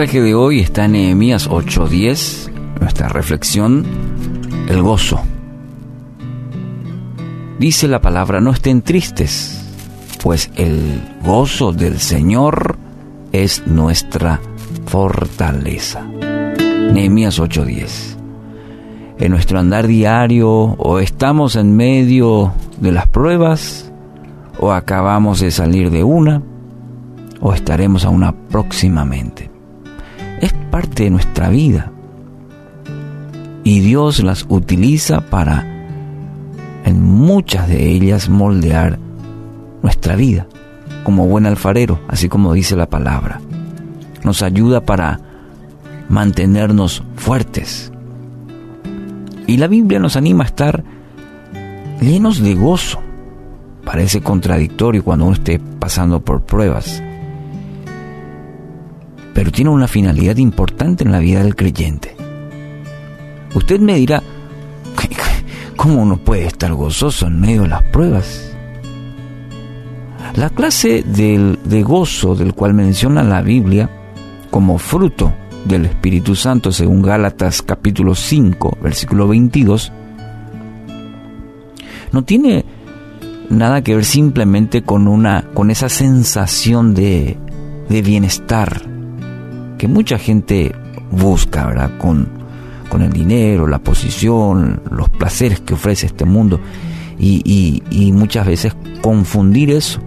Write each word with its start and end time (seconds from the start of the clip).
mensaje 0.00 0.22
de 0.22 0.34
hoy 0.34 0.60
está 0.60 0.86
en 0.86 0.92
Nehemías 0.92 1.46
8:10, 1.46 2.48
nuestra 2.80 3.10
reflexión, 3.10 3.84
el 4.66 4.80
gozo. 4.80 5.20
Dice 7.60 7.86
la 7.86 8.00
palabra, 8.00 8.40
no 8.40 8.50
estén 8.50 8.82
tristes, 8.82 9.62
pues 10.22 10.50
el 10.56 11.02
gozo 11.24 11.72
del 11.72 12.00
Señor 12.00 12.76
es 13.30 13.66
nuestra 13.66 14.40
fortaleza. 14.86 16.02
Nehemías 16.92 17.38
8:10. 17.38 18.16
En 19.18 19.30
nuestro 19.30 19.60
andar 19.60 19.86
diario 19.86 20.50
o 20.50 20.98
estamos 20.98 21.54
en 21.54 21.76
medio 21.76 22.52
de 22.80 22.90
las 22.90 23.06
pruebas 23.06 23.92
o 24.58 24.72
acabamos 24.72 25.38
de 25.40 25.52
salir 25.52 25.90
de 25.90 26.02
una 26.02 26.42
o 27.40 27.52
estaremos 27.52 28.04
a 28.04 28.08
una 28.08 28.32
próximamente 28.48 29.50
es 30.40 30.52
parte 30.70 31.04
de 31.04 31.10
nuestra 31.10 31.48
vida. 31.48 31.92
Y 33.62 33.80
Dios 33.80 34.22
las 34.22 34.46
utiliza 34.48 35.20
para, 35.20 35.79
muchas 36.94 37.68
de 37.68 37.90
ellas, 37.90 38.28
moldear 38.28 38.98
nuestra 39.82 40.16
vida, 40.16 40.46
como 41.04 41.26
buen 41.26 41.46
alfarero, 41.46 42.00
así 42.08 42.28
como 42.28 42.52
dice 42.52 42.76
la 42.76 42.88
palabra. 42.88 43.40
Nos 44.24 44.42
ayuda 44.42 44.80
para 44.80 45.20
mantenernos 46.08 47.02
fuertes. 47.16 47.92
Y 49.46 49.56
la 49.56 49.66
Biblia 49.66 49.98
nos 49.98 50.16
anima 50.16 50.44
a 50.44 50.46
estar 50.48 50.84
llenos 52.00 52.40
de 52.40 52.54
gozo. 52.54 53.00
Parece 53.84 54.20
contradictorio 54.20 55.04
cuando 55.04 55.26
uno 55.26 55.34
esté 55.34 55.58
pasando 55.58 56.20
por 56.20 56.42
pruebas 56.42 57.02
pero 59.40 59.52
tiene 59.52 59.70
una 59.70 59.88
finalidad 59.88 60.36
importante 60.36 61.02
en 61.02 61.12
la 61.12 61.18
vida 61.18 61.42
del 61.42 61.56
creyente. 61.56 62.14
Usted 63.54 63.80
me 63.80 63.94
dirá, 63.94 64.22
¿cómo 65.80 66.02
uno 66.02 66.18
puede 66.18 66.44
estar 66.44 66.74
gozoso 66.74 67.26
en 67.26 67.40
medio 67.40 67.62
de 67.62 67.68
las 67.68 67.82
pruebas? 67.84 68.54
La 70.34 70.50
clase 70.50 71.02
de 71.02 71.82
gozo 71.82 72.34
del 72.34 72.52
cual 72.52 72.74
menciona 72.74 73.22
la 73.22 73.40
Biblia 73.40 73.88
como 74.50 74.76
fruto 74.76 75.32
del 75.64 75.86
Espíritu 75.86 76.36
Santo 76.36 76.70
según 76.70 77.00
Gálatas 77.00 77.62
capítulo 77.62 78.14
5 78.14 78.76
versículo 78.82 79.26
22 79.26 79.90
no 82.12 82.24
tiene 82.24 82.66
nada 83.48 83.82
que 83.82 83.94
ver 83.94 84.04
simplemente 84.04 84.82
con 84.82 85.08
una 85.08 85.46
con 85.54 85.70
esa 85.70 85.88
sensación 85.88 86.94
de, 86.94 87.38
de 87.88 88.02
bienestar 88.02 88.82
que 89.78 89.88
mucha 89.88 90.18
gente 90.18 90.74
busca, 91.10 91.66
¿verdad? 91.66 91.96
Con, 91.96 92.39
con 92.90 93.00
el 93.00 93.12
dinero, 93.12 93.66
la 93.66 93.78
posición, 93.78 94.82
los 94.90 95.08
placeres 95.08 95.60
que 95.60 95.72
ofrece 95.72 96.04
este 96.04 96.26
mundo. 96.26 96.60
Y, 97.18 98.12
muchas 98.12 98.46
veces 98.46 98.76
confundir 99.00 99.70
eso. 99.70 100.00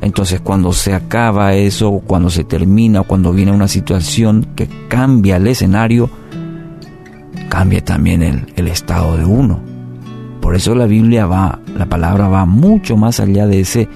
Entonces 0.00 0.40
cuando 0.40 0.72
se 0.72 0.94
acaba 0.94 1.54
eso, 1.54 2.02
cuando 2.06 2.28
se 2.28 2.44
termina, 2.44 3.02
cuando 3.02 3.32
viene 3.32 3.52
una 3.52 3.68
situación 3.68 4.48
que 4.54 4.68
cambia 4.88 5.36
el 5.36 5.46
escenario, 5.46 6.10
cambia 7.48 7.84
también 7.84 8.22
el, 8.22 8.68
estado 8.68 9.16
de 9.16 9.24
uno. 9.24 9.60
Por 10.40 10.56
eso 10.56 10.74
la 10.74 10.86
Biblia 10.86 11.26
va, 11.26 11.60
la 11.76 11.86
palabra 11.86 12.28
va 12.28 12.46
mucho 12.46 12.96
más 12.96 13.20
allá 13.20 13.46
de 13.46 13.60
ese, 13.60 13.88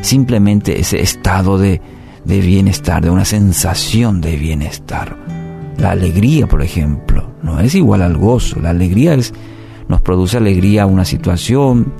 simplemente 0.00 0.80
ese 0.80 1.00
estado 1.00 1.58
de 1.58 1.80
bienestar, 2.24 3.02
de 3.02 3.10
una 3.10 3.24
sensación 3.24 4.20
de 4.20 4.36
bienestar. 4.36 5.16
La 5.78 5.92
alegría, 5.92 6.46
por 6.46 6.62
ejemplo, 6.62 7.21
no 7.52 7.60
es 7.60 7.74
igual 7.74 8.02
al 8.02 8.16
gozo. 8.16 8.60
La 8.60 8.70
alegría 8.70 9.14
es, 9.14 9.32
nos 9.88 10.00
produce 10.00 10.38
alegría 10.38 10.86
una 10.86 11.04
situación 11.04 11.92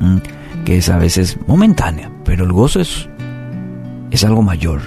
mm, 0.00 0.16
que 0.64 0.78
es 0.78 0.88
a 0.88 0.98
veces 0.98 1.38
momentánea, 1.46 2.12
pero 2.24 2.44
el 2.44 2.52
gozo 2.52 2.80
es, 2.80 3.08
es 4.10 4.24
algo 4.24 4.42
mayor. 4.42 4.80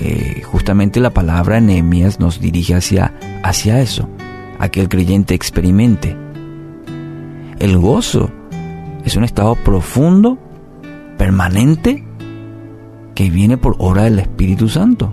Eh, 0.00 0.42
justamente 0.44 0.98
la 0.98 1.10
palabra 1.10 1.60
Nehemías 1.60 2.20
nos 2.20 2.40
dirige 2.40 2.74
hacia, 2.74 3.14
hacia 3.42 3.80
eso, 3.80 4.08
a 4.58 4.68
que 4.68 4.80
el 4.80 4.88
creyente 4.88 5.34
experimente. 5.34 6.16
El 7.58 7.78
gozo 7.78 8.30
es 9.04 9.16
un 9.16 9.24
estado 9.24 9.54
profundo, 9.56 10.38
permanente, 11.18 12.04
que 13.14 13.30
viene 13.30 13.56
por 13.56 13.76
obra 13.78 14.04
del 14.04 14.18
Espíritu 14.18 14.68
Santo. 14.68 15.12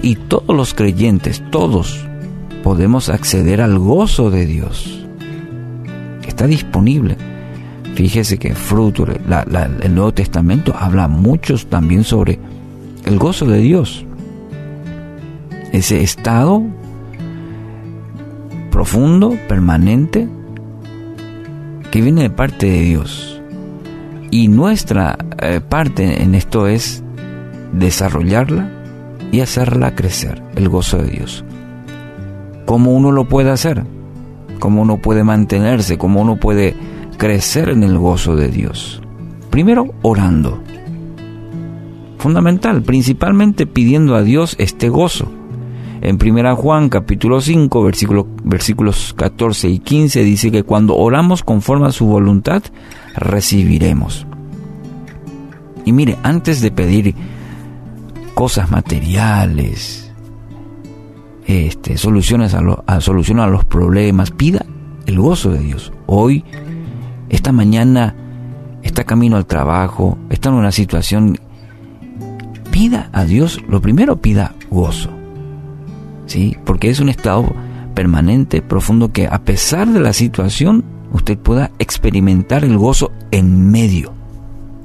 Y 0.00 0.14
todos 0.14 0.56
los 0.56 0.72
creyentes, 0.72 1.42
todos, 1.50 2.06
podemos 2.62 3.08
acceder 3.08 3.60
al 3.60 3.78
gozo 3.78 4.30
de 4.30 4.46
Dios. 4.46 5.06
Está 6.26 6.46
disponible. 6.46 7.16
Fíjese 7.94 8.38
que 8.38 8.54
fruto, 8.54 9.06
el 9.06 9.94
Nuevo 9.94 10.12
Testamento 10.12 10.74
habla 10.78 11.08
muchos 11.08 11.66
también 11.66 12.04
sobre 12.04 12.38
el 13.04 13.18
gozo 13.18 13.46
de 13.46 13.58
Dios. 13.58 14.04
Ese 15.72 16.02
estado 16.02 16.62
profundo, 18.70 19.36
permanente, 19.48 20.28
que 21.90 22.00
viene 22.00 22.22
de 22.22 22.30
parte 22.30 22.66
de 22.66 22.80
Dios. 22.82 23.42
Y 24.30 24.48
nuestra 24.48 25.18
eh, 25.42 25.60
parte 25.60 26.22
en 26.22 26.34
esto 26.34 26.66
es 26.68 27.02
desarrollarla 27.72 28.70
y 29.32 29.40
hacerla 29.40 29.94
crecer, 29.94 30.42
el 30.54 30.68
gozo 30.68 30.98
de 30.98 31.10
Dios. 31.10 31.44
¿Cómo 32.70 32.92
uno 32.92 33.10
lo 33.10 33.24
puede 33.24 33.50
hacer? 33.50 33.84
¿Cómo 34.60 34.82
uno 34.82 34.98
puede 34.98 35.24
mantenerse? 35.24 35.98
¿Cómo 35.98 36.20
uno 36.20 36.36
puede 36.36 36.76
crecer 37.18 37.68
en 37.68 37.82
el 37.82 37.98
gozo 37.98 38.36
de 38.36 38.46
Dios? 38.46 39.02
Primero, 39.50 39.92
orando. 40.02 40.62
Fundamental, 42.18 42.82
principalmente 42.82 43.66
pidiendo 43.66 44.14
a 44.14 44.22
Dios 44.22 44.54
este 44.60 44.88
gozo. 44.88 45.28
En 46.00 46.16
1 46.24 46.54
Juan 46.54 46.90
capítulo 46.90 47.40
5 47.40 47.90
versículos 48.44 49.14
14 49.16 49.68
y 49.68 49.80
15 49.80 50.22
dice 50.22 50.52
que 50.52 50.62
cuando 50.62 50.96
oramos 50.96 51.42
conforme 51.42 51.88
a 51.88 51.92
su 51.92 52.06
voluntad, 52.06 52.62
recibiremos. 53.16 54.28
Y 55.84 55.90
mire, 55.90 56.18
antes 56.22 56.60
de 56.60 56.70
pedir 56.70 57.16
cosas 58.34 58.70
materiales, 58.70 60.09
este, 61.50 61.98
soluciones 61.98 62.54
a, 62.54 62.58
a 62.58 63.46
los 63.48 63.64
problemas, 63.64 64.30
pida 64.30 64.64
el 65.06 65.18
gozo 65.18 65.50
de 65.50 65.58
Dios. 65.58 65.92
Hoy, 66.06 66.44
esta 67.28 67.52
mañana, 67.52 68.14
está 68.82 69.04
camino 69.04 69.36
al 69.36 69.46
trabajo, 69.46 70.18
está 70.30 70.48
en 70.48 70.54
una 70.54 70.72
situación, 70.72 71.38
pida 72.70 73.10
a 73.12 73.24
Dios, 73.24 73.60
lo 73.68 73.80
primero 73.80 74.20
pida 74.20 74.54
gozo. 74.70 75.10
¿Sí? 76.26 76.56
Porque 76.64 76.90
es 76.90 77.00
un 77.00 77.08
estado 77.08 77.52
permanente, 77.94 78.62
profundo, 78.62 79.12
que 79.12 79.26
a 79.26 79.42
pesar 79.42 79.88
de 79.88 80.00
la 80.00 80.12
situación, 80.12 80.84
usted 81.12 81.36
pueda 81.36 81.72
experimentar 81.78 82.64
el 82.64 82.78
gozo 82.78 83.10
en 83.32 83.70
medio. 83.70 84.12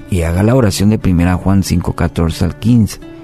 Y 0.10 0.24
haga 0.24 0.44
la 0.44 0.56
oración 0.56 0.90
de 0.90 1.00
1 1.04 1.38
Juan 1.38 1.64
5, 1.64 1.94
14 1.94 2.46
al 2.46 2.60
15. 2.60 3.15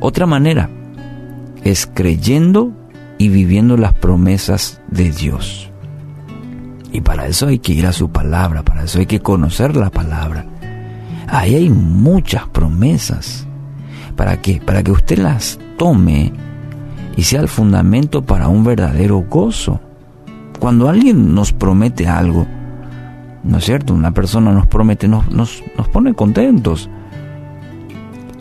Otra 0.00 0.24
manera 0.26 0.70
es 1.62 1.86
creyendo 1.86 2.72
y 3.18 3.28
viviendo 3.28 3.76
las 3.76 3.92
promesas 3.92 4.80
de 4.88 5.10
Dios. 5.10 5.70
Y 6.90 7.02
para 7.02 7.26
eso 7.26 7.48
hay 7.48 7.58
que 7.58 7.72
ir 7.72 7.86
a 7.86 7.92
su 7.92 8.10
palabra, 8.10 8.62
para 8.64 8.84
eso 8.84 8.98
hay 8.98 9.06
que 9.06 9.20
conocer 9.20 9.76
la 9.76 9.90
palabra. 9.90 10.46
Ahí 11.28 11.54
hay 11.54 11.68
muchas 11.68 12.48
promesas. 12.48 13.46
¿Para 14.16 14.40
qué? 14.40 14.60
Para 14.64 14.82
que 14.82 14.90
usted 14.90 15.18
las 15.18 15.58
tome 15.76 16.32
y 17.16 17.22
sea 17.22 17.40
el 17.40 17.48
fundamento 17.48 18.22
para 18.22 18.48
un 18.48 18.64
verdadero 18.64 19.24
gozo. 19.28 19.80
Cuando 20.58 20.88
alguien 20.88 21.34
nos 21.34 21.52
promete 21.52 22.08
algo, 22.08 22.46
¿no 23.44 23.58
es 23.58 23.64
cierto? 23.64 23.94
Una 23.94 24.12
persona 24.12 24.52
nos 24.52 24.66
promete, 24.66 25.08
nos, 25.08 25.30
nos, 25.30 25.62
nos 25.76 25.88
pone 25.88 26.14
contentos. 26.14 26.88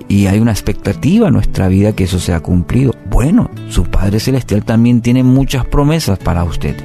Y 0.10 0.26
hay 0.26 0.40
una 0.40 0.52
expectativa 0.52 1.28
en 1.28 1.34
nuestra 1.36 1.68
vida 1.68 1.94
que 1.94 2.04
eso 2.04 2.20
sea 2.20 2.42
cumplido. 2.42 2.96
Bueno, 3.10 3.50
su 3.70 3.86
Padre 3.86 4.20
Celestial 4.20 4.66
también 4.66 5.02
tiene 5.02 5.24
muchas 5.24 5.66
promesas 5.66 6.20
para 6.20 6.44
usted. 6.44 6.76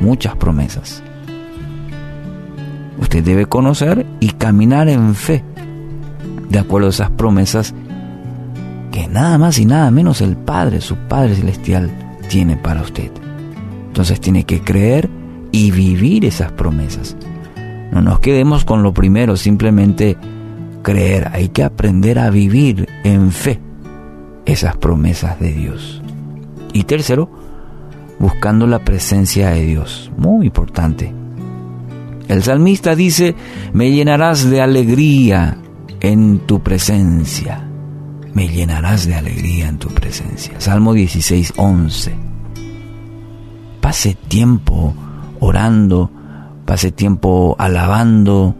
muchas 0.00 0.36
promesas. 0.36 1.02
Usted 3.00 3.24
debe 3.24 3.46
conocer 3.46 4.06
y 4.20 4.30
caminar 4.30 4.88
en 4.88 5.16
fe, 5.16 5.42
de 6.48 6.58
acuerdo 6.60 6.86
a 6.86 6.90
esas 6.90 7.10
promesas 7.10 7.74
que 8.92 9.08
nada 9.08 9.38
más 9.38 9.58
y 9.58 9.64
nada 9.64 9.90
menos 9.90 10.20
el 10.20 10.36
Padre, 10.36 10.80
su 10.80 10.94
Padre 10.94 11.34
Celestial, 11.34 11.90
tiene 12.28 12.56
para 12.56 12.82
usted. 12.82 13.10
Entonces 13.88 14.20
tiene 14.20 14.44
que 14.44 14.60
creer 14.60 15.10
y 15.50 15.72
vivir 15.72 16.24
esas 16.24 16.52
promesas. 16.52 17.16
No 17.90 18.02
nos 18.02 18.20
quedemos 18.20 18.64
con 18.64 18.82
lo 18.82 18.92
primero, 18.92 19.36
simplemente 19.36 20.16
creer. 20.82 21.30
Hay 21.32 21.48
que 21.48 21.64
aprender 21.64 22.18
a 22.18 22.30
vivir 22.30 22.88
en 23.04 23.32
fe 23.32 23.60
esas 24.46 24.76
promesas 24.76 25.38
de 25.40 25.52
Dios. 25.52 26.02
Y 26.72 26.84
tercero, 26.84 27.30
buscando 28.18 28.66
la 28.66 28.80
presencia 28.80 29.50
de 29.50 29.64
Dios. 29.64 30.10
Muy 30.16 30.46
importante. 30.46 31.12
El 32.28 32.42
salmista 32.42 32.94
dice, 32.94 33.34
me 33.72 33.90
llenarás 33.90 34.48
de 34.48 34.60
alegría 34.60 35.58
en 36.00 36.40
tu 36.40 36.62
presencia. 36.62 37.64
Me 38.34 38.48
llenarás 38.48 39.06
de 39.06 39.14
alegría 39.14 39.68
en 39.68 39.78
tu 39.78 39.88
presencia. 39.88 40.60
Salmo 40.60 40.92
16, 40.92 41.54
11. 41.56 42.14
Pase 43.80 44.14
tiempo 44.28 44.94
orando, 45.40 46.10
pase 46.66 46.92
tiempo 46.92 47.56
alabando, 47.58 48.54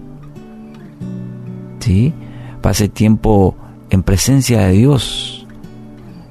¿sí? 1.78 2.12
Pase 2.60 2.88
tiempo 2.88 3.54
en 3.90 4.02
presencia 4.02 4.60
de 4.60 4.72
Dios. 4.72 5.46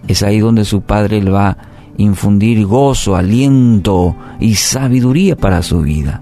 Es 0.07 0.23
ahí 0.23 0.39
donde 0.39 0.65
su 0.65 0.81
Padre 0.81 1.21
le 1.21 1.31
va 1.31 1.49
a 1.49 1.57
infundir 1.97 2.65
gozo, 2.65 3.15
aliento 3.15 4.15
y 4.39 4.55
sabiduría 4.55 5.35
para 5.35 5.61
su 5.61 5.81
vida. 5.81 6.21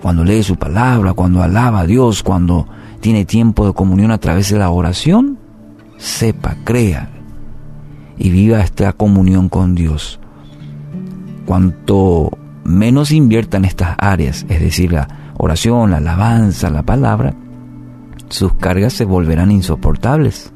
Cuando 0.00 0.24
lee 0.24 0.42
su 0.42 0.56
palabra, 0.56 1.14
cuando 1.14 1.42
alaba 1.42 1.80
a 1.80 1.86
Dios, 1.86 2.22
cuando 2.22 2.66
tiene 3.00 3.24
tiempo 3.24 3.66
de 3.66 3.72
comunión 3.72 4.10
a 4.10 4.18
través 4.18 4.50
de 4.50 4.58
la 4.58 4.70
oración, 4.70 5.38
sepa, 5.96 6.56
crea 6.64 7.08
y 8.18 8.30
viva 8.30 8.60
esta 8.60 8.92
comunión 8.92 9.48
con 9.48 9.74
Dios. 9.74 10.20
Cuanto 11.46 12.30
menos 12.64 13.10
invierta 13.10 13.56
en 13.56 13.64
estas 13.64 13.96
áreas, 13.98 14.46
es 14.48 14.60
decir, 14.60 14.92
la 14.92 15.08
oración, 15.38 15.90
la 15.90 15.96
alabanza, 15.96 16.70
la 16.70 16.82
palabra, 16.82 17.34
sus 18.32 18.54
cargas 18.54 18.94
se 18.94 19.04
volverán 19.04 19.50
insoportables. 19.50 20.52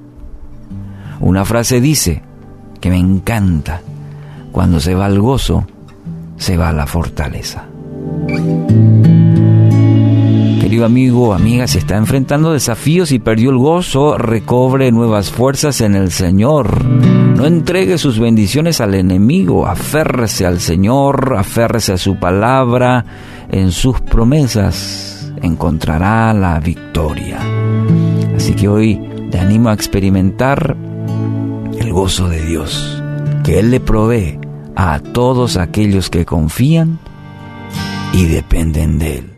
Una 1.20 1.44
frase 1.44 1.80
dice 1.80 2.22
que 2.80 2.88
me 2.88 2.96
encanta, 2.96 3.82
cuando 4.50 4.80
se 4.80 4.94
va 4.94 5.06
el 5.06 5.20
gozo, 5.20 5.66
se 6.38 6.56
va 6.56 6.72
la 6.72 6.86
fortaleza. 6.86 7.66
Querido 10.60 10.86
amigo, 10.86 11.34
amiga, 11.34 11.66
se 11.66 11.78
está 11.78 11.96
enfrentando 11.96 12.52
desafíos 12.52 13.12
y 13.12 13.18
perdió 13.18 13.50
el 13.50 13.58
gozo, 13.58 14.16
recobre 14.16 14.90
nuevas 14.90 15.30
fuerzas 15.30 15.82
en 15.82 15.94
el 15.94 16.10
Señor. 16.10 16.82
No 16.84 17.44
entregue 17.44 17.98
sus 17.98 18.18
bendiciones 18.18 18.80
al 18.80 18.94
enemigo, 18.94 19.66
aférrese 19.66 20.46
al 20.46 20.60
Señor, 20.60 21.34
aférrese 21.36 21.92
a 21.92 21.98
su 21.98 22.18
palabra, 22.18 23.04
en 23.50 23.70
sus 23.70 24.00
promesas 24.00 25.16
encontrará 25.42 26.32
la 26.32 26.60
victoria. 26.60 27.55
Así 28.36 28.54
que 28.54 28.68
hoy 28.68 29.00
te 29.30 29.38
animo 29.38 29.70
a 29.70 29.74
experimentar 29.74 30.76
el 31.78 31.92
gozo 31.92 32.28
de 32.28 32.44
Dios, 32.44 33.02
que 33.42 33.58
Él 33.58 33.70
le 33.70 33.80
provee 33.80 34.38
a 34.76 35.00
todos 35.00 35.56
aquellos 35.56 36.10
que 36.10 36.24
confían 36.24 36.98
y 38.12 38.26
dependen 38.26 38.98
de 38.98 39.18
Él. 39.18 39.35